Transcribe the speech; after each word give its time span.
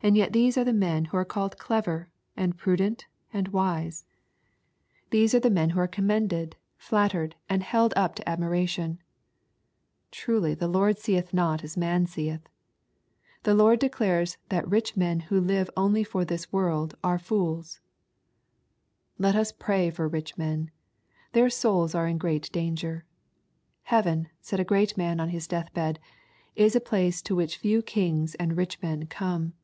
And 0.00 0.16
yet 0.16 0.32
these 0.32 0.56
are 0.56 0.62
the 0.62 0.72
men 0.72 1.06
who 1.06 1.16
are 1.16 1.24
called 1.24 1.58
clever, 1.58 2.08
and 2.36 2.56
prudent, 2.56 3.06
and 3.32 3.48
wise 3.48 4.04
1 5.06 5.08
These 5.10 5.34
are 5.34 5.40
the 5.40 5.48
4 5.48 5.50
V4 5.50 5.58
EXPOSITORY 5.58 5.66
THOUGHTS. 5.66 5.74
men 5.74 5.76
wLo 5.76 5.82
are 5.82 5.88
commended, 5.88 6.42
and 6.44 6.54
flattered, 6.76 7.34
and 7.48 7.62
held 7.64 7.92
up 7.96 8.14
to 8.14 8.28
admiration! 8.28 9.00
Truly 10.12 10.54
the 10.54 10.68
Lord 10.68 10.98
seetli 10.98 11.34
not 11.34 11.64
as 11.64 11.76
man 11.76 12.06
seeth! 12.06 12.48
The 13.42 13.54
Lord 13.54 13.80
declares 13.80 14.36
that 14.50 14.68
rich 14.70 14.96
men 14.96 15.18
who 15.18 15.40
live 15.40 15.68
only 15.76 16.04
for 16.04 16.24
this 16.24 16.52
world 16.52 16.94
are" 17.02 17.18
fools." 17.28 17.80
Let 19.18 19.34
us 19.34 19.50
pray 19.50 19.90
for 19.90 20.06
rich 20.06 20.38
men. 20.38 20.70
Their 21.32 21.50
souls 21.50 21.96
are 21.96 22.06
in 22.06 22.18
great 22.18 22.52
danger." 22.52 23.04
Heaven," 23.82 24.28
said 24.40 24.60
a 24.60 24.64
great 24.64 24.96
man 24.96 25.18
on 25.18 25.30
his 25.30 25.48
death 25.48 25.74
bed, 25.74 25.98
"is 26.54 26.76
a 26.76 26.80
place 26.80 27.20
to 27.22 27.34
which 27.34 27.56
few 27.58 27.82
kings 27.82 28.36
and 28.36 28.56
rich 28.56 28.80
men 28.80 29.06
come.'' 29.08 29.54